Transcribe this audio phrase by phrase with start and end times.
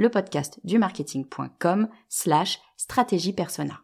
[0.00, 3.82] le podcast du marketing.com slash stratégie persona.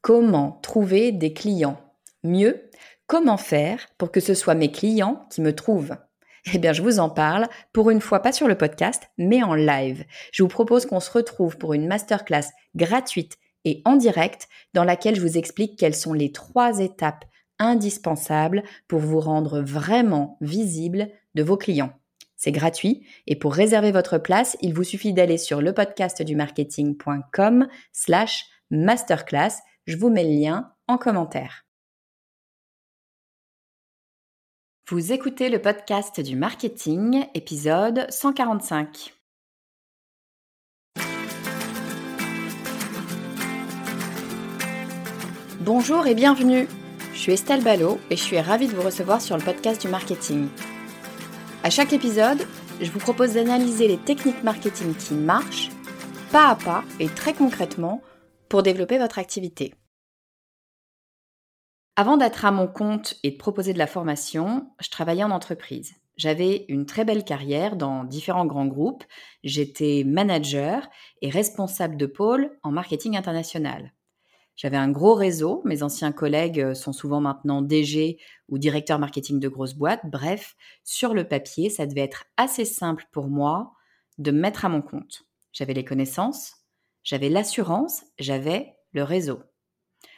[0.00, 1.78] Comment trouver des clients?
[2.24, 2.70] Mieux,
[3.06, 5.98] comment faire pour que ce soit mes clients qui me trouvent?
[6.54, 9.54] Eh bien, je vous en parle, pour une fois pas sur le podcast, mais en
[9.54, 10.06] live.
[10.32, 15.16] Je vous propose qu'on se retrouve pour une masterclass gratuite et en direct dans laquelle
[15.16, 17.26] je vous explique quelles sont les trois étapes
[17.58, 21.92] indispensables pour vous rendre vraiment visible de vos clients.
[22.38, 26.36] C'est gratuit et pour réserver votre place, il vous suffit d'aller sur le podcast du
[26.36, 29.58] marketing.com slash masterclass.
[29.86, 31.66] Je vous mets le lien en commentaire.
[34.88, 39.12] Vous écoutez le podcast du marketing, épisode 145.
[45.60, 46.66] Bonjour et bienvenue.
[47.12, 49.88] Je suis Estelle Ballot et je suis ravie de vous recevoir sur le podcast du
[49.88, 50.48] marketing.
[51.68, 52.46] À chaque épisode,
[52.80, 55.68] je vous propose d'analyser les techniques marketing qui marchent,
[56.32, 58.00] pas à pas et très concrètement,
[58.48, 59.74] pour développer votre activité.
[61.94, 65.92] Avant d'être à mon compte et de proposer de la formation, je travaillais en entreprise.
[66.16, 69.04] J'avais une très belle carrière dans différents grands groupes.
[69.44, 70.88] J'étais manager
[71.20, 73.92] et responsable de pôle en marketing international.
[74.58, 75.62] J'avais un gros réseau.
[75.64, 80.04] Mes anciens collègues euh, sont souvent maintenant DG ou directeurs marketing de grosses boîtes.
[80.04, 83.72] Bref, sur le papier, ça devait être assez simple pour moi
[84.18, 85.22] de me mettre à mon compte.
[85.52, 86.56] J'avais les connaissances,
[87.04, 89.40] j'avais l'assurance, j'avais le réseau.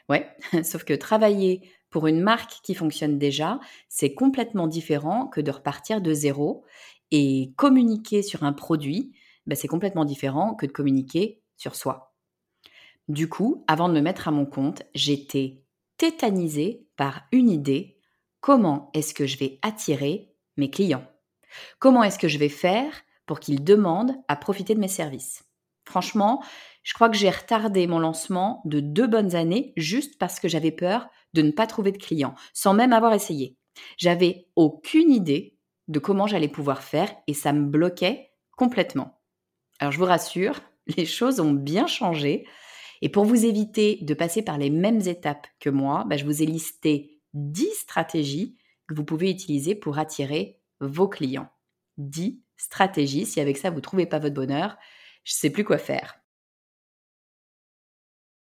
[0.09, 0.27] Ouais,
[0.65, 6.01] sauf que travailler pour une marque qui fonctionne déjà, c'est complètement différent que de repartir
[6.01, 6.65] de zéro.
[7.11, 9.13] Et communiquer sur un produit,
[9.47, 12.10] ben, c'est complètement différent que de communiquer sur soi.
[13.11, 15.65] Du coup, avant de me mettre à mon compte, j'étais
[15.97, 17.99] tétanisée par une idée.
[18.39, 21.05] Comment est-ce que je vais attirer mes clients?
[21.81, 25.43] Comment est-ce que je vais faire pour qu'ils demandent à profiter de mes services?
[25.85, 26.41] Franchement,
[26.85, 30.71] je crois que j'ai retardé mon lancement de deux bonnes années juste parce que j'avais
[30.71, 33.57] peur de ne pas trouver de clients, sans même avoir essayé.
[33.97, 39.21] J'avais aucune idée de comment j'allais pouvoir faire et ça me bloquait complètement.
[39.81, 40.61] Alors je vous rassure,
[40.97, 42.47] les choses ont bien changé.
[43.03, 46.43] Et pour vous éviter de passer par les mêmes étapes que moi, bah, je vous
[46.43, 48.57] ai listé 10 stratégies
[48.89, 51.51] que vous pouvez utiliser pour attirer vos clients.
[51.99, 53.27] 10 stratégies.
[53.27, 54.77] Si avec ça, vous ne trouvez pas votre bonheur,
[55.25, 56.21] je ne sais plus quoi faire.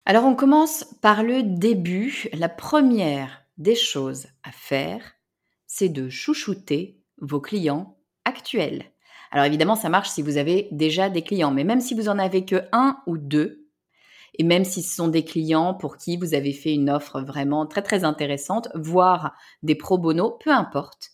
[0.05, 2.29] Alors on commence par le début.
[2.33, 5.13] La première des choses à faire,
[5.65, 8.85] c'est de chouchouter vos clients actuels.
[9.31, 12.19] Alors évidemment, ça marche si vous avez déjà des clients, mais même si vous en
[12.19, 13.62] avez que un ou deux,
[14.35, 17.65] et même si ce sont des clients pour qui vous avez fait une offre vraiment
[17.65, 21.11] très très intéressante, voire des pro bono, peu importe.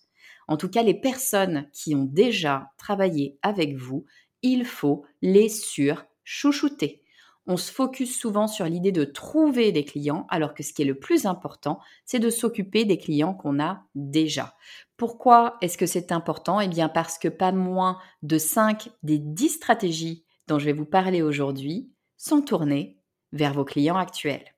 [0.48, 4.06] En tout cas, les personnes qui ont déjà travaillé avec vous,
[4.42, 7.04] il faut les sur-chouchouter.
[7.46, 10.86] On se focus souvent sur l'idée de trouver des clients, alors que ce qui est
[10.86, 14.56] le plus important, c'est de s'occuper des clients qu'on a déjà.
[14.98, 16.60] Pourquoi est-ce que c'est important?
[16.62, 20.86] Eh bien parce que pas moins de 5 des 10 stratégies dont je vais vous
[20.86, 22.99] parler aujourd'hui sont tournées
[23.32, 24.56] vers vos clients actuels.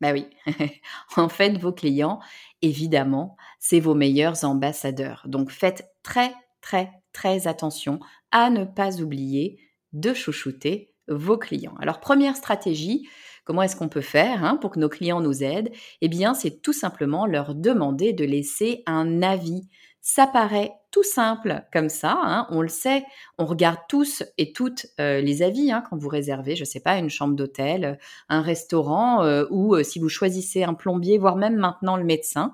[0.00, 0.26] Bah oui,
[1.16, 2.20] en fait, vos clients,
[2.62, 5.22] évidemment, c'est vos meilleurs ambassadeurs.
[5.26, 8.00] Donc faites très, très, très attention
[8.30, 9.60] à ne pas oublier
[9.92, 11.74] de chouchouter vos clients.
[11.80, 13.08] Alors première stratégie,
[13.44, 15.70] comment est-ce qu'on peut faire hein, pour que nos clients nous aident?
[16.00, 19.68] Eh bien, c'est tout simplement leur demander de laisser un avis.
[20.00, 23.04] Ça paraît tout simple comme ça, hein, on le sait,
[23.36, 26.78] on regarde tous et toutes euh, les avis hein, quand vous réservez, je ne sais
[26.78, 27.98] pas, une chambre d'hôtel,
[28.28, 32.52] un restaurant euh, ou euh, si vous choisissez un plombier, voire même maintenant le médecin,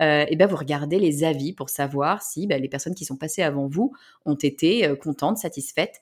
[0.00, 3.16] et eh ben vous regardez les avis pour savoir si ben, les personnes qui sont
[3.16, 3.92] passées avant vous
[4.24, 6.00] ont été contentes, satisfaites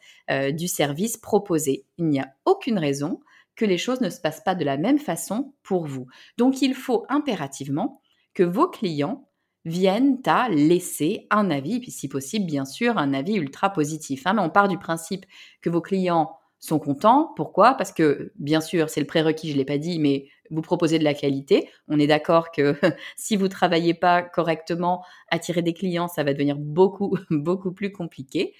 [0.52, 1.86] du service proposé.
[1.96, 3.20] Il n'y a aucune raison
[3.56, 6.06] que les choses ne se passent pas de la même façon pour vous.
[6.36, 8.02] Donc il faut impérativement
[8.34, 9.27] que vos clients
[9.68, 14.26] viennent à laisser un avis, puis si possible, bien sûr, un avis ultra positif.
[14.26, 14.34] Hein.
[14.34, 15.26] mais on part du principe
[15.60, 17.32] que vos clients sont contents.
[17.36, 17.74] Pourquoi?
[17.74, 20.98] Parce que, bien sûr, c'est le prérequis, je ne l'ai pas dit, mais vous proposez
[20.98, 21.68] de la qualité.
[21.88, 22.74] On est d'accord que
[23.16, 28.54] si vous travaillez pas correctement, attirer des clients, ça va devenir beaucoup, beaucoup plus compliqué.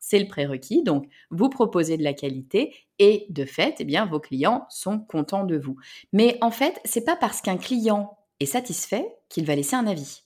[0.00, 0.82] C'est le prérequis.
[0.82, 5.44] Donc, vous proposez de la qualité et de fait, eh bien, vos clients sont contents
[5.44, 5.76] de vous.
[6.12, 10.24] Mais en fait, c'est pas parce qu'un client est satisfait qu'il va laisser un avis.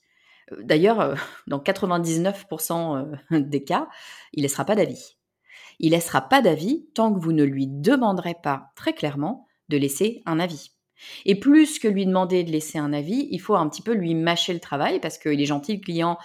[0.52, 1.14] Euh, d'ailleurs, euh,
[1.46, 2.96] dans 99%
[3.32, 3.88] euh, des cas,
[4.32, 5.16] il ne laissera pas d'avis.
[5.78, 10.22] Il laissera pas d'avis tant que vous ne lui demanderez pas très clairement de laisser
[10.26, 10.72] un avis.
[11.24, 14.16] Et plus que lui demander de laisser un avis, il faut un petit peu lui
[14.16, 16.18] mâcher le travail parce qu'il est gentil, le client,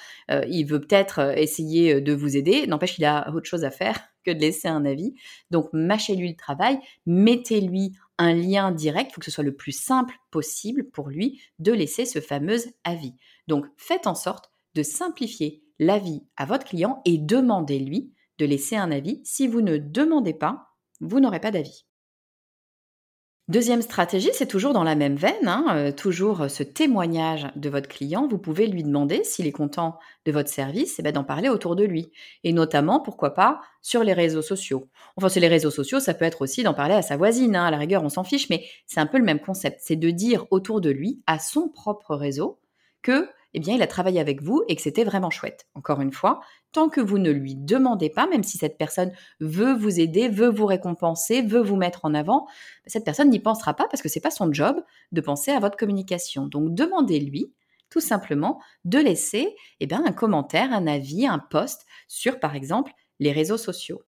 [0.47, 2.65] il veut peut-être essayer de vous aider.
[2.65, 5.13] N'empêche qu'il a autre chose à faire que de laisser un avis.
[5.51, 9.77] Donc, mâchez-lui le travail, mettez-lui un lien direct, il faut que ce soit le plus
[9.77, 13.13] simple possible pour lui de laisser ce fameux avis.
[13.47, 18.91] Donc, faites en sorte de simplifier l'avis à votre client et demandez-lui de laisser un
[18.91, 19.21] avis.
[19.23, 20.67] Si vous ne demandez pas,
[20.99, 21.85] vous n'aurez pas d'avis.
[23.49, 27.89] Deuxième stratégie, c'est toujours dans la même veine, hein, euh, toujours ce témoignage de votre
[27.89, 28.25] client.
[28.25, 31.75] Vous pouvez lui demander, s'il est content de votre service, eh ben, d'en parler autour
[31.75, 32.09] de lui.
[32.45, 34.87] Et notamment, pourquoi pas, sur les réseaux sociaux.
[35.17, 37.57] Enfin, sur les réseaux sociaux, ça peut être aussi d'en parler à sa voisine.
[37.57, 39.81] Hein, à la rigueur, on s'en fiche, mais c'est un peu le même concept.
[39.83, 42.61] C'est de dire autour de lui, à son propre réseau,
[43.03, 45.67] que eh bien, il a travaillé avec vous et que c'était vraiment chouette.
[45.75, 46.41] Encore une fois,
[46.71, 50.49] tant que vous ne lui demandez pas, même si cette personne veut vous aider, veut
[50.49, 52.47] vous récompenser, veut vous mettre en avant,
[52.87, 55.77] cette personne n'y pensera pas parce que c'est pas son job de penser à votre
[55.77, 56.47] communication.
[56.47, 57.53] Donc, demandez-lui
[57.89, 62.91] tout simplement de laisser eh bien, un commentaire, un avis, un post sur, par exemple,
[63.19, 64.01] les réseaux sociaux.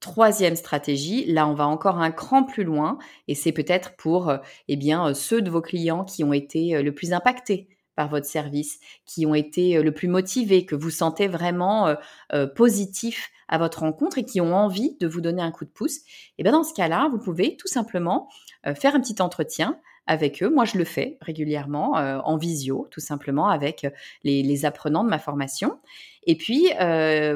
[0.00, 4.38] Troisième stratégie, là on va encore un cran plus loin et c'est peut-être pour euh,
[4.68, 7.68] eh bien, ceux de vos clients qui ont été euh, le plus impactés
[7.98, 11.96] par votre service, qui ont été euh, le plus motivés, que vous sentez vraiment euh,
[12.32, 15.70] euh, positif à votre rencontre et qui ont envie de vous donner un coup de
[15.70, 15.98] pouce,
[16.38, 18.28] et bien dans ce cas-là, vous pouvez tout simplement
[18.76, 20.50] faire un petit entretien avec eux.
[20.50, 23.86] Moi, je le fais régulièrement en visio, tout simplement avec
[24.22, 25.78] les, apprenants de ma formation.
[26.24, 26.68] Et puis,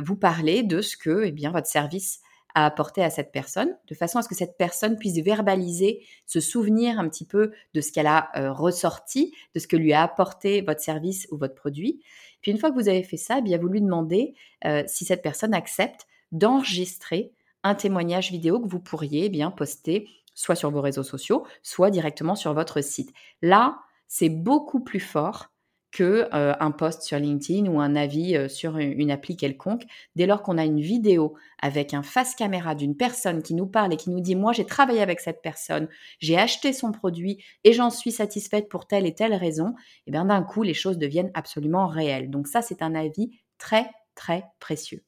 [0.05, 2.20] vous parlez de ce que eh bien, votre service
[2.54, 6.40] à apporter à cette personne, de façon à ce que cette personne puisse verbaliser, se
[6.40, 10.02] souvenir un petit peu de ce qu'elle a euh, ressorti, de ce que lui a
[10.02, 12.00] apporté votre service ou votre produit.
[12.40, 14.34] Puis une fois que vous avez fait ça, eh bien vous lui demandez
[14.64, 17.32] euh, si cette personne accepte d'enregistrer
[17.62, 21.90] un témoignage vidéo que vous pourriez eh bien poster soit sur vos réseaux sociaux, soit
[21.90, 23.12] directement sur votre site.
[23.43, 23.78] Là,
[24.08, 25.51] c'est beaucoup plus fort
[25.93, 29.85] que euh, un post sur LinkedIn ou un avis euh, sur une, appli quelconque.
[30.17, 33.93] Dès lors qu'on a une vidéo avec un face caméra d'une personne qui nous parle
[33.93, 37.73] et qui nous dit moi j'ai travaillé avec cette personne, j'ai acheté son produit et
[37.73, 39.75] j'en suis satisfaite pour telle et telle raison,
[40.06, 42.31] et bien d'un coup les choses deviennent absolument réelles.
[42.31, 45.05] Donc ça c'est un avis très très précieux.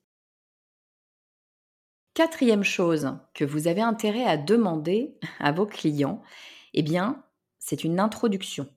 [2.13, 6.23] Quatrième chose que vous avez intérêt à demander à vos clients,
[6.73, 7.25] eh bien,
[7.59, 8.69] c'est une introduction.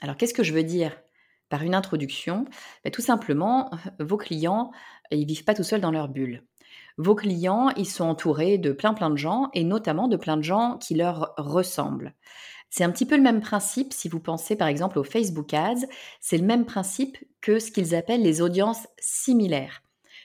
[0.00, 0.96] Alors, qu'est-ce que je veux dire?
[1.50, 2.46] Par une introduction,
[2.84, 3.70] bah, tout simplement,
[4.00, 4.70] vos clients,
[5.10, 6.44] ils vivent pas tout seuls dans leur bulle.
[6.96, 10.42] Vos clients, ils sont entourés de plein plein de gens et notamment de plein de
[10.42, 12.14] gens qui leur ressemblent.
[12.70, 15.86] C'est un petit peu le même principe si vous pensez par exemple aux Facebook Ads,
[16.20, 19.82] c'est le même principe que ce qu'ils appellent les audiences similaires.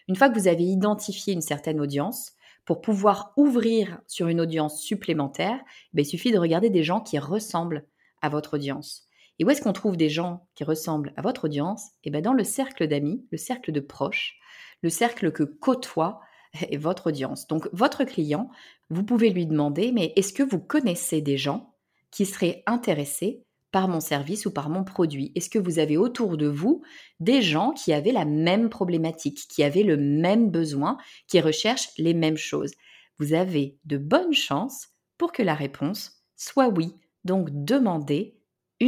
[0.08, 2.34] Une fois que vous avez identifié une certaine audience,
[2.66, 5.60] pour pouvoir ouvrir sur une audience supplémentaire,
[5.94, 7.86] bah, il suffit de regarder des gens qui ressemblent
[8.22, 9.08] à votre audience.
[9.40, 11.92] Et où est-ce qu'on trouve des gens qui ressemblent à votre audience?
[12.04, 14.38] Eh bien dans le cercle d'amis, le cercle de proches,
[14.82, 16.22] le cercle que côtoie
[16.78, 17.48] votre audience.
[17.48, 18.50] Donc votre client,
[18.90, 21.76] vous pouvez lui demander, mais est-ce que vous connaissez des gens
[22.12, 25.32] qui seraient intéressés par mon service ou par mon produit?
[25.36, 26.82] Est-ce que vous avez autour de vous
[27.20, 32.14] des gens qui avaient la même problématique, qui avaient le même besoin, qui recherchent les
[32.14, 32.72] mêmes choses?
[33.18, 36.94] Vous avez de bonnes chances pour que la réponse soit oui.
[37.24, 38.38] Donc demandez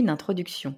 [0.05, 0.75] introduction.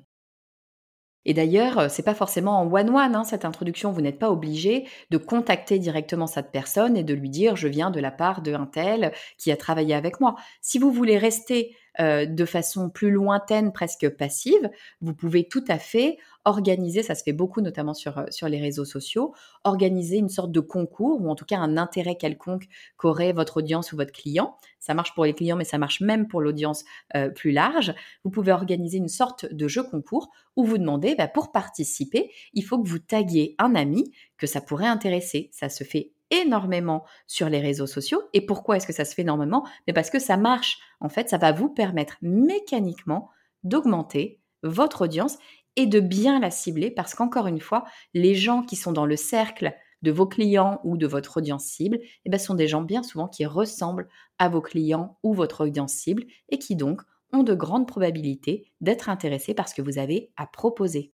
[1.25, 3.91] Et d'ailleurs, euh, c'est pas forcément en one-one hein, cette introduction.
[3.91, 7.91] Vous n'êtes pas obligé de contacter directement cette personne et de lui dire je viens
[7.91, 10.35] de la part d'un tel qui a travaillé avec moi.
[10.61, 14.69] Si vous voulez rester euh, de façon plus lointaine, presque passive,
[15.01, 18.59] vous pouvez tout à fait organiser, ça se fait beaucoup notamment sur, euh, sur les
[18.59, 23.33] réseaux sociaux, organiser une sorte de concours ou en tout cas un intérêt quelconque qu'aurait
[23.33, 24.57] votre audience ou votre client.
[24.79, 27.93] Ça marche pour les clients, mais ça marche même pour l'audience euh, plus large.
[28.23, 32.63] Vous pouvez organiser une sorte de jeu concours où vous demandez, bah, pour participer, il
[32.63, 35.49] faut que vous taguiez un ami que ça pourrait intéresser.
[35.51, 38.21] Ça se fait énormément sur les réseaux sociaux.
[38.33, 39.65] Et pourquoi est-ce que ça se fait énormément?
[39.87, 40.79] Mais parce que ça marche.
[40.99, 43.29] En fait, ça va vous permettre mécaniquement
[43.63, 45.37] d'augmenter votre audience
[45.75, 49.15] et de bien la cibler parce qu'encore une fois, les gens qui sont dans le
[49.15, 53.03] cercle de vos clients ou de votre audience cible, eh ben, sont des gens bien
[53.03, 54.07] souvent qui ressemblent
[54.37, 57.01] à vos clients ou votre audience cible et qui donc
[57.33, 61.13] ont de grandes probabilités d'être intéressés par ce que vous avez à proposer.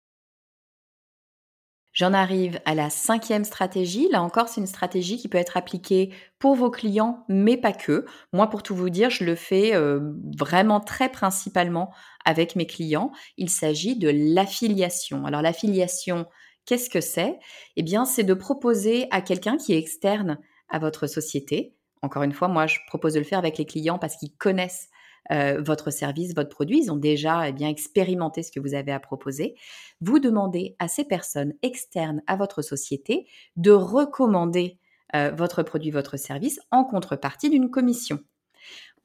[2.00, 4.08] J'en arrive à la cinquième stratégie.
[4.08, 8.06] Là encore, c'est une stratégie qui peut être appliquée pour vos clients, mais pas que.
[8.32, 10.00] Moi, pour tout vous dire, je le fais euh,
[10.38, 11.92] vraiment très principalement
[12.24, 13.12] avec mes clients.
[13.36, 15.26] Il s'agit de l'affiliation.
[15.26, 16.24] Alors l'affiliation,
[16.64, 17.38] qu'est-ce que c'est?
[17.76, 20.38] Eh bien, c'est de proposer à quelqu'un qui est externe
[20.70, 21.76] à votre société.
[22.00, 24.88] Encore une fois, moi, je propose de le faire avec les clients parce qu'ils connaissent
[25.32, 28.92] euh, votre service, votre produit, ils ont déjà eh bien expérimenté ce que vous avez
[28.92, 29.54] à proposer.
[30.00, 34.78] Vous demandez à ces personnes externes à votre société de recommander
[35.14, 38.20] euh, votre produit, votre service en contrepartie d'une commission.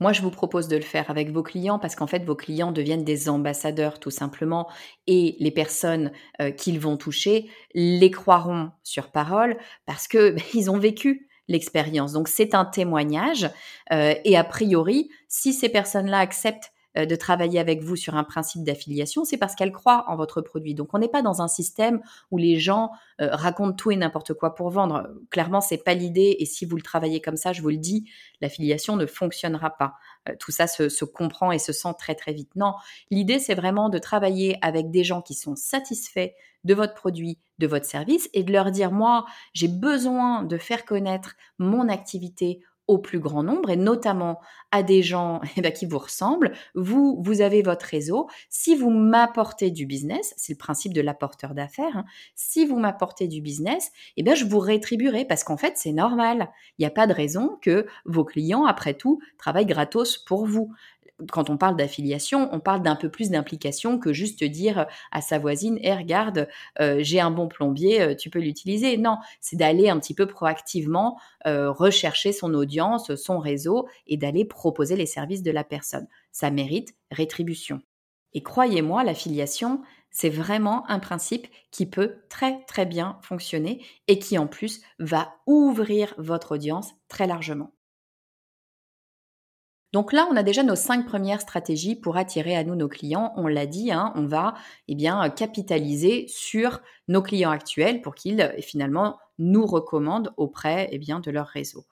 [0.01, 2.74] Moi, je vous propose de le faire avec vos clients parce qu'en fait, vos clients
[2.74, 4.67] deviennent des ambassadeurs tout simplement
[5.08, 10.70] et les personnes euh, qu'ils vont toucher les croiront sur parole parce que ben, ils
[10.70, 12.14] ont vécu l'expérience.
[12.14, 13.50] Donc c'est un témoignage
[13.92, 18.24] euh, et a priori, si ces personnes-là acceptent euh, de travailler avec vous sur un
[18.24, 20.74] principe d'affiliation, c'est parce qu'elles croient en votre produit.
[20.74, 24.34] Donc on n'est pas dans un système où les gens euh, racontent tout et n'importe
[24.34, 25.10] quoi pour vendre.
[25.30, 26.38] Clairement, c'est pas l'idée.
[26.40, 28.10] Et si vous le travaillez comme ça, je vous le dis,
[28.42, 29.96] l'affiliation ne fonctionnera pas.
[30.39, 32.55] Tout ça se, se, comprend et se sent très très vite.
[32.55, 32.74] Non,
[33.12, 36.32] l'idée c'est vraiment de travailler avec des gens qui sont satisfaits
[36.63, 40.84] de votre produit, de votre service et de leur dire, moi, j'ai besoin de faire
[40.84, 44.39] connaître mon activité au plus grand nombre et notamment
[44.72, 46.54] à des gens eh ben, qui vous ressemblent.
[46.75, 48.27] Vous, vous avez votre réseau.
[48.50, 53.27] Si vous m'apportez du business, c'est le principe de l'apporteur d'affaires, hein, si vous m'apportez
[53.27, 56.51] du business, eh bien, je vous rétribuerai parce qu'en fait, c'est normal.
[56.77, 60.72] Il n'y a pas de raison que vos clients, après tout, travaillent gratos pour vous
[61.31, 65.39] quand on parle d'affiliation, on parle d'un peu plus d'implication que juste dire à sa
[65.39, 66.48] voisine, eh regarde,
[66.81, 68.98] euh, j'ai un bon plombier, euh, tu peux l'utiliser.
[68.98, 74.45] Non, c'est d'aller un petit peu proactivement euh, rechercher son audience, son réseau et d'aller
[74.45, 76.07] proposer les services de la personne.
[76.31, 77.81] Ça mérite rétribution.
[78.34, 79.81] Et croyez-moi, l'affiliation,
[80.12, 85.36] c'est vraiment un principe qui peut très très bien fonctionner et qui en plus va
[85.45, 87.75] ouvrir votre audience très largement.
[89.96, 93.32] Donc là, on a déjà nos cinq premières stratégies pour attirer à nous nos clients.
[93.38, 94.54] On l'a dit, hein, on va
[94.90, 101.22] eh bien, capitaliser sur nos clients actuels pour qu'ils finalement nous recommandent auprès eh bien,
[101.22, 101.86] de leur réseau.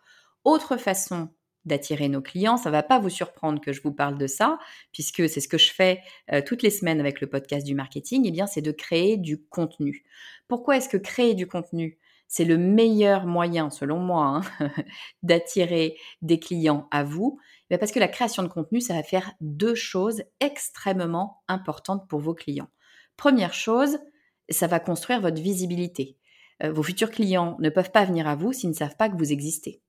[0.44, 1.30] Autre façon
[1.64, 2.58] d'attirer nos clients.
[2.58, 4.60] Ça va pas vous surprendre que je vous parle de ça,
[4.92, 6.02] puisque c'est ce que je fais
[6.34, 8.30] euh, toutes les semaines avec le podcast du marketing.
[8.30, 10.04] Eh c'est de créer du contenu.
[10.50, 11.98] Pourquoi est-ce que créer du contenu
[12.34, 14.72] c'est le meilleur moyen, selon moi, hein,
[15.24, 17.40] d'attirer des clients à vous?
[17.78, 22.34] Parce que la création de contenu, ça va faire deux choses extrêmement importantes pour vos
[22.34, 22.70] clients.
[23.18, 24.00] Première chose,
[24.50, 26.18] ça va construire votre visibilité.
[26.64, 29.18] Euh, vos futurs clients ne peuvent pas venir à vous s'ils ne savent pas que
[29.18, 29.82] vous existez.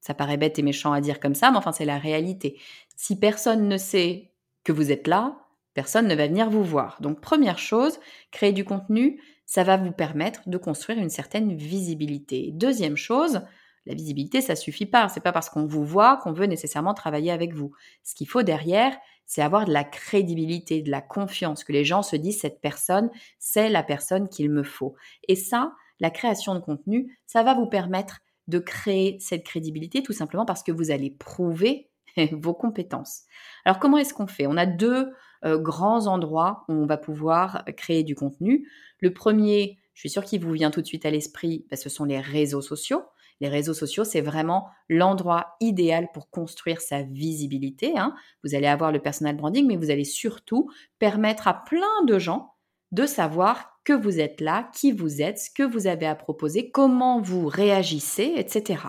[0.00, 2.60] Ça paraît bête et méchant à dire comme ça, mais enfin c'est la réalité.
[2.96, 4.32] Si personne ne sait
[4.64, 5.38] que vous êtes là,
[5.74, 6.98] personne ne va venir vous voir.
[7.00, 7.98] Donc première chose,
[8.30, 12.50] créer du contenu, ça va vous permettre de construire une certaine visibilité.
[12.52, 13.42] Deuxième chose,
[13.86, 15.08] la visibilité, ça suffit pas.
[15.08, 17.72] C'est pas parce qu'on vous voit qu'on veut nécessairement travailler avec vous.
[18.02, 18.96] Ce qu'il faut derrière,
[19.26, 23.10] c'est avoir de la crédibilité, de la confiance, que les gens se disent cette personne,
[23.38, 24.94] c'est la personne qu'il me faut.
[25.28, 30.12] Et ça, la création de contenu, ça va vous permettre de créer cette crédibilité tout
[30.12, 31.90] simplement parce que vous allez prouver
[32.32, 33.22] vos compétences.
[33.64, 34.46] Alors comment est-ce qu'on fait?
[34.46, 35.12] On a deux
[35.44, 38.68] euh, grands endroits où on va pouvoir créer du contenu.
[39.00, 41.88] Le premier, je suis sûre qu'il vous vient tout de suite à l'esprit, bah, ce
[41.88, 43.02] sont les réseaux sociaux.
[43.42, 47.98] Les réseaux sociaux, c'est vraiment l'endroit idéal pour construire sa visibilité.
[47.98, 48.14] Hein.
[48.44, 50.70] Vous allez avoir le personal branding, mais vous allez surtout
[51.00, 52.54] permettre à plein de gens
[52.92, 56.70] de savoir que vous êtes là, qui vous êtes, ce que vous avez à proposer,
[56.70, 58.84] comment vous réagissez, etc.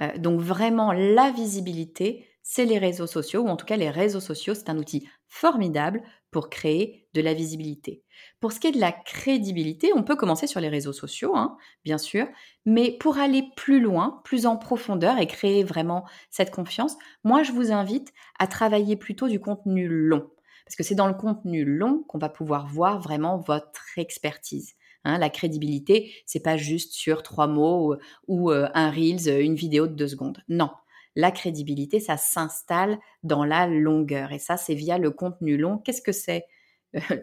[0.00, 4.20] Euh, donc vraiment, la visibilité, c'est les réseaux sociaux, ou en tout cas les réseaux
[4.20, 8.02] sociaux, c'est un outil formidable pour créer de la visibilité.
[8.40, 11.56] Pour ce qui est de la crédibilité, on peut commencer sur les réseaux sociaux, hein,
[11.84, 12.26] bien sûr,
[12.66, 17.52] mais pour aller plus loin, plus en profondeur et créer vraiment cette confiance, moi je
[17.52, 20.30] vous invite à travailler plutôt du contenu long.
[20.64, 24.74] Parce que c'est dans le contenu long qu'on va pouvoir voir vraiment votre expertise.
[25.04, 25.18] Hein.
[25.18, 29.94] la crédibilité, c'est pas juste sur trois mots ou, euh, un reels, une vidéo de
[29.94, 30.42] deux secondes.
[30.48, 30.70] Non,
[31.18, 34.30] la crédibilité, ça s'installe dans la longueur.
[34.30, 35.78] Et ça, c'est via le contenu long.
[35.78, 36.46] Qu'est-ce que c'est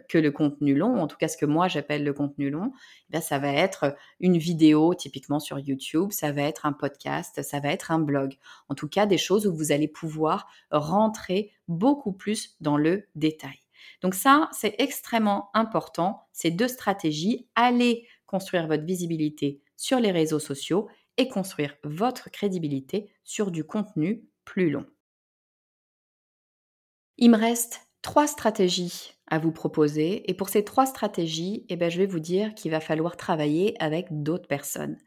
[0.10, 2.74] que le contenu long, en tout cas ce que moi j'appelle le contenu long,
[3.14, 7.60] eh ça va être une vidéo typiquement sur YouTube, ça va être un podcast, ça
[7.62, 8.36] va être un blog.
[8.68, 13.60] En tout cas, des choses où vous allez pouvoir rentrer beaucoup plus dans le détail.
[14.02, 17.48] Donc ça, c'est extrêmement important, ces deux stratégies.
[17.56, 24.24] Allez construire votre visibilité sur les réseaux sociaux et construire votre crédibilité sur du contenu
[24.44, 24.86] plus long.
[27.18, 30.30] Il me reste trois stratégies à vous proposer.
[30.30, 33.76] Et pour ces trois stratégies, eh ben, je vais vous dire qu'il va falloir travailler
[33.82, 34.98] avec d'autres personnes.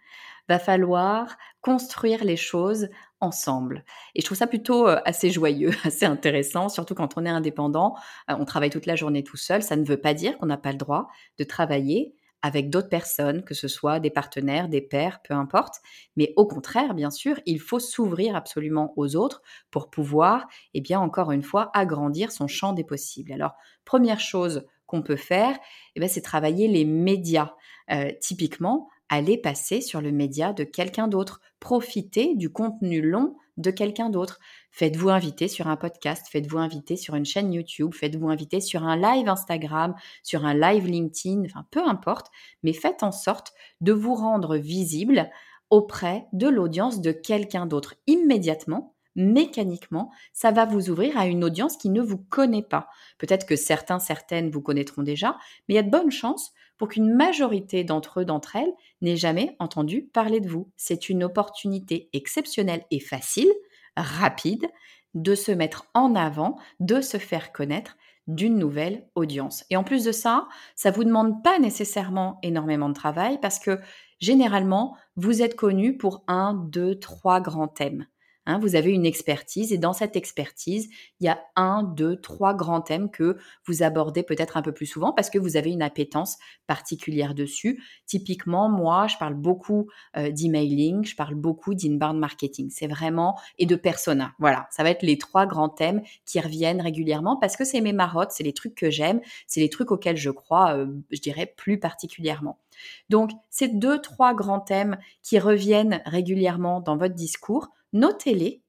[0.49, 2.89] Va falloir construire les choses
[3.21, 3.85] ensemble.
[4.15, 7.95] Et je trouve ça plutôt euh, assez joyeux, assez intéressant, surtout quand on est indépendant.
[8.31, 9.63] Euh, on travaille toute la journée tout seul.
[9.63, 13.43] Ça ne veut pas dire qu'on n'a pas le droit de travailler avec d'autres personnes,
[13.43, 15.77] que ce soit des partenaires, des pairs, peu importe.
[16.17, 21.01] Mais au contraire, bien sûr, il faut s'ouvrir absolument aux autres pour pouvoir, eh bien,
[21.01, 23.33] encore une fois, agrandir son champ des possibles.
[23.33, 23.55] Alors,
[23.85, 25.59] première chose qu'on peut faire,
[25.97, 27.55] eh c'est travailler les médias.
[27.91, 33.71] Euh, typiquement, aller passer sur le média de quelqu'un d'autre, profiter du contenu long de
[33.71, 34.41] quelqu'un d'autre.
[34.71, 38.97] Faites-vous inviter sur un podcast, faites-vous inviter sur une chaîne YouTube, faites-vous inviter sur un
[38.97, 42.29] live Instagram, sur un live LinkedIn, enfin peu importe,
[42.63, 45.29] mais faites en sorte de vous rendre visible
[45.71, 51.77] auprès de l'audience de quelqu'un d'autre immédiatement mécaniquement, ça va vous ouvrir à une audience
[51.77, 52.89] qui ne vous connaît pas.
[53.19, 55.37] Peut-être que certains, certaines vous connaîtront déjà,
[55.67, 59.17] mais il y a de bonnes chances pour qu'une majorité d'entre eux, d'entre elles, n'aient
[59.17, 60.71] jamais entendu parler de vous.
[60.77, 63.53] C'est une opportunité exceptionnelle et facile,
[63.97, 64.67] rapide,
[65.15, 67.97] de se mettre en avant, de se faire connaître
[68.29, 69.65] d'une nouvelle audience.
[69.71, 73.81] Et en plus de ça, ça vous demande pas nécessairement énormément de travail parce que
[74.21, 78.07] généralement, vous êtes connu pour un, deux, trois grands thèmes.
[78.49, 80.89] Hein, vous avez une expertise et dans cette expertise,
[81.21, 83.37] il y a un, deux, trois grands thèmes que
[83.67, 87.85] vous abordez peut-être un peu plus souvent parce que vous avez une appétence particulière dessus.
[88.07, 92.71] Typiquement, moi, je parle beaucoup euh, d'emailing, je parle beaucoup d'inbound marketing.
[92.71, 94.33] C'est vraiment et de persona.
[94.39, 97.93] Voilà, ça va être les trois grands thèmes qui reviennent régulièrement parce que c'est mes
[97.93, 101.53] marottes, c'est les trucs que j'aime, c'est les trucs auxquels je crois, euh, je dirais
[101.55, 102.59] plus particulièrement.
[103.09, 108.63] Donc, ces deux, trois grands thèmes qui reviennent régulièrement dans votre discours, notez-les,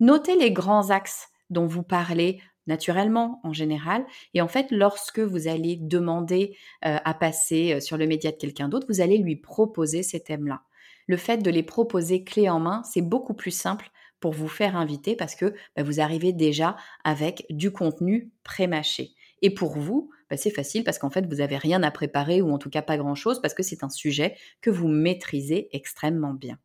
[0.00, 4.06] notez les grands axes dont vous parlez naturellement en général.
[4.34, 8.36] Et en fait, lorsque vous allez demander euh, à passer euh, sur le média de
[8.36, 10.62] quelqu'un d'autre, vous allez lui proposer ces thèmes-là.
[11.06, 14.76] Le fait de les proposer clé en main, c'est beaucoup plus simple pour vous faire
[14.76, 19.14] inviter parce que bah, vous arrivez déjà avec du contenu pré-mâché.
[19.40, 22.50] Et pour vous, bah, c'est facile parce qu'en fait, vous n'avez rien à préparer ou
[22.52, 26.58] en tout cas pas grand-chose parce que c'est un sujet que vous maîtrisez extrêmement bien.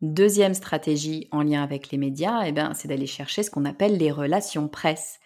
[0.00, 3.98] Deuxième stratégie en lien avec les médias, eh ben, c'est d'aller chercher ce qu'on appelle
[3.98, 5.20] les relations presse.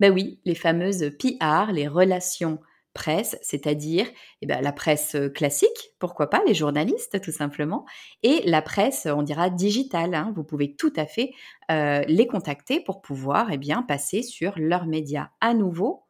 [0.00, 2.58] Ben oui, les fameuses PR, les relations
[2.96, 4.06] presse, c'est-à-dire
[4.42, 7.84] eh ben, la presse classique, pourquoi pas, les journalistes tout simplement,
[8.22, 10.14] et la presse, on dira digitale.
[10.14, 10.32] Hein.
[10.34, 11.30] Vous pouvez tout à fait
[11.68, 15.28] les contacter pour pouvoir eh bien, passer sur leurs médias.
[15.40, 16.04] À nouveau,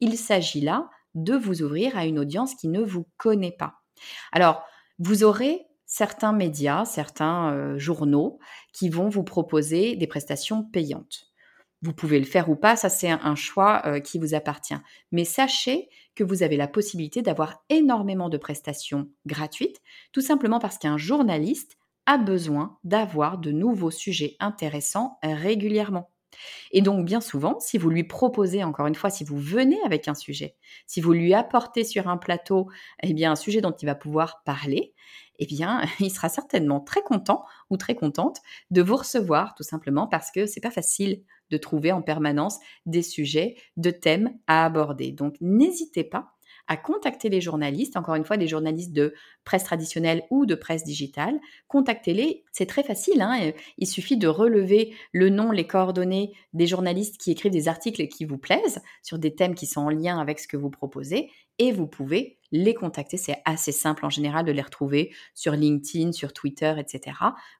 [0.00, 3.74] il s'agit là de vous ouvrir à une audience qui ne vous connaît pas.
[4.32, 4.64] Alors,
[4.98, 8.38] vous aurez certains médias, certains journaux
[8.72, 11.33] qui vont vous proposer des prestations payantes.
[11.84, 14.78] Vous pouvez le faire ou pas, ça c'est un, choix euh, qui vous appartient.
[15.12, 20.78] Mais sachez que vous avez la possibilité d'avoir énormément de prestations gratuites, tout simplement parce
[20.78, 26.10] qu'un journaliste a besoin d'avoir de nouveaux sujets intéressants régulièrement.
[26.72, 30.08] Et donc, bien souvent, si vous lui proposez, encore une fois, si vous venez avec
[30.08, 32.68] un sujet, si vous lui apportez sur un plateau,
[33.02, 34.94] eh bien, un sujet dont il va pouvoir parler,
[35.38, 38.38] eh bien, il sera certainement très content ou très contente
[38.70, 43.02] de vous recevoir, tout simplement parce que c'est pas facile de trouver en permanence des
[43.02, 45.12] sujets, de thèmes à aborder.
[45.12, 46.34] Donc, n'hésitez pas
[46.66, 50.84] à contacter les journalistes, encore une fois, des journalistes de presse traditionnelle ou de presse
[50.84, 51.38] digitale.
[51.68, 53.20] Contactez-les, c'est très facile.
[53.20, 58.06] Hein il suffit de relever le nom, les coordonnées des journalistes qui écrivent des articles
[58.08, 61.30] qui vous plaisent sur des thèmes qui sont en lien avec ce que vous proposez
[61.58, 63.16] et vous pouvez les contacter.
[63.16, 67.16] C'est assez simple en général de les retrouver sur LinkedIn, sur Twitter, etc.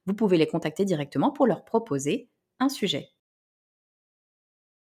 [0.07, 3.14] Vous pouvez les contacter directement pour leur proposer un sujet.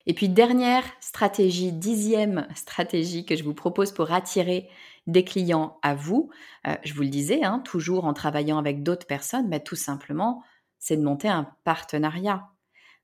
[0.07, 4.69] Et puis dernière stratégie, dixième stratégie que je vous propose pour attirer
[5.09, 6.31] des clients à vous,
[6.67, 10.43] euh, je vous le disais, hein, toujours en travaillant avec d'autres personnes, mais tout simplement,
[10.79, 12.49] c'est de monter un partenariat.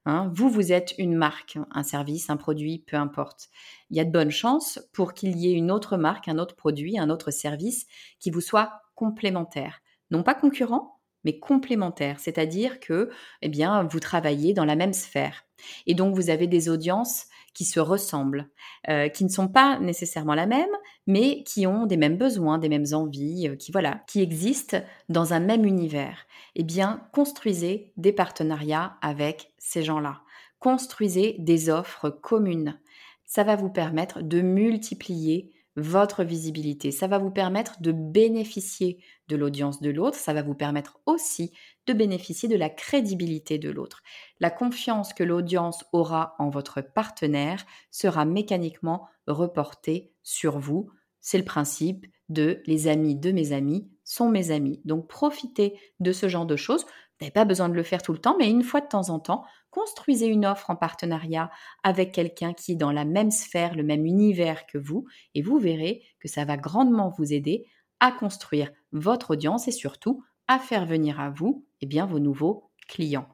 [0.04, 0.30] Hein.
[0.34, 3.50] vous, vous êtes une marque, un service, un produit, peu importe.
[3.90, 6.56] Il y a de bonnes chances pour qu'il y ait une autre marque, un autre
[6.56, 7.86] produit, un autre service
[8.18, 9.80] qui vous soit complémentaire.
[10.10, 13.10] Non pas concurrent, mais complémentaires, c'est-à-dire que
[13.42, 15.44] eh bien, vous travaillez dans la même sphère.
[15.86, 18.48] Et donc, vous avez des audiences qui se ressemblent,
[18.88, 20.70] euh, qui ne sont pas nécessairement la même,
[21.06, 25.32] mais qui ont des mêmes besoins, des mêmes envies, euh, qui voilà, qui existent dans
[25.32, 26.26] un même univers.
[26.54, 30.22] Eh bien, construisez des partenariats avec ces gens-là.
[30.58, 32.78] Construisez des offres communes.
[33.24, 36.90] Ça va vous permettre de multiplier votre visibilité.
[36.90, 40.18] Ça va vous permettre de bénéficier de l'audience de l'autre.
[40.18, 41.52] Ça va vous permettre aussi
[41.86, 44.02] de bénéficier de la crédibilité de l'autre.
[44.40, 50.90] La confiance que l'audience aura en votre partenaire sera mécaniquement reportée sur vous.
[51.20, 54.80] C'est le principe de les amis de mes amis sont mes amis.
[54.84, 56.86] Donc profitez de ce genre de choses.
[57.22, 59.20] N'avez pas besoin de le faire tout le temps, mais une fois de temps en
[59.20, 61.52] temps, construisez une offre en partenariat
[61.84, 65.06] avec quelqu'un qui est dans la même sphère, le même univers que vous,
[65.36, 67.68] et vous verrez que ça va grandement vous aider
[68.00, 72.72] à construire votre audience et surtout à faire venir à vous eh bien, vos nouveaux
[72.88, 73.28] clients.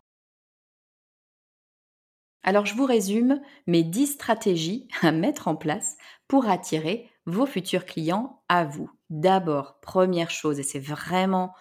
[2.43, 5.97] Alors je vous résume mes 10 stratégies à mettre en place
[6.29, 8.91] pour attirer vos futurs clients à vous.
[9.09, 11.55] D'abord, première chose, et c'est vraiment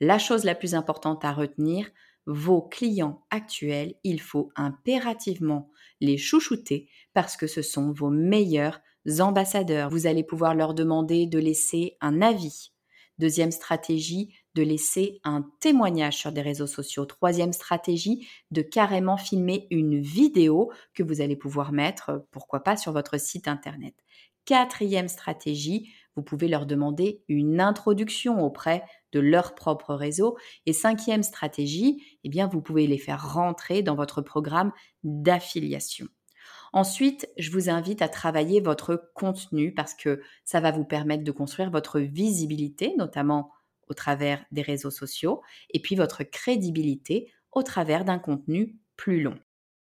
[0.00, 1.90] la chose la plus importante à retenir,
[2.26, 8.80] vos clients actuels, il faut impérativement les chouchouter parce que ce sont vos meilleurs
[9.18, 9.90] ambassadeurs.
[9.90, 12.72] Vous allez pouvoir leur demander de laisser un avis.
[13.18, 17.04] Deuxième stratégie, de laisser un témoignage sur des réseaux sociaux.
[17.04, 22.92] Troisième stratégie, de carrément filmer une vidéo que vous allez pouvoir mettre, pourquoi pas, sur
[22.92, 23.94] votre site internet.
[24.46, 28.82] Quatrième stratégie, vous pouvez leur demander une introduction auprès
[29.12, 30.36] de leur propre réseau.
[30.66, 36.06] Et cinquième stratégie, eh bien, vous pouvez les faire rentrer dans votre programme d'affiliation.
[36.72, 41.32] Ensuite, je vous invite à travailler votre contenu parce que ça va vous permettre de
[41.32, 43.50] construire votre visibilité, notamment
[43.88, 49.38] au travers des réseaux sociaux, et puis votre crédibilité au travers d'un contenu plus long.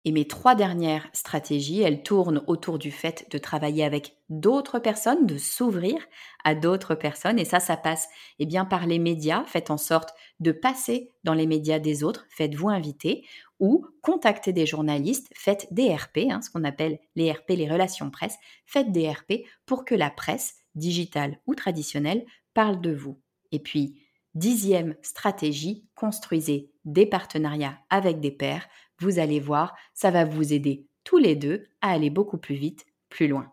[0.04, 5.26] Et mes trois dernières stratégies, elles tournent autour du fait de travailler avec d'autres personnes,
[5.26, 5.96] de s'ouvrir
[6.42, 7.38] à d'autres personnes.
[7.38, 8.08] Et ça, ça passe
[8.40, 9.44] eh bien, par les médias.
[9.44, 12.26] Faites en sorte de passer dans les médias des autres.
[12.30, 13.24] Faites-vous inviter
[13.60, 15.28] ou contactez des journalistes.
[15.36, 18.36] Faites des RP, hein, ce qu'on appelle les RP, les relations presse.
[18.66, 23.20] Faites des RP pour que la presse, digitale ou traditionnelle, parle de vous.
[23.52, 24.02] Et puis,
[24.34, 28.66] dixième stratégie, construisez des partenariats avec des pairs
[29.02, 32.86] vous allez voir, ça va vous aider tous les deux à aller beaucoup plus vite,
[33.08, 33.52] plus loin.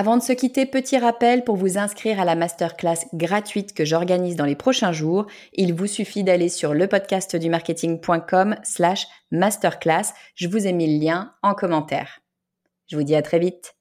[0.00, 4.34] Avant de se quitter, petit rappel pour vous inscrire à la masterclass gratuite que j'organise
[4.34, 5.26] dans les prochains jours.
[5.52, 10.14] Il vous suffit d'aller sur lepodcastdumarketing.com slash masterclass.
[10.36, 12.22] Je vous ai mis le lien en commentaire.
[12.86, 13.74] Je vous dis à très vite.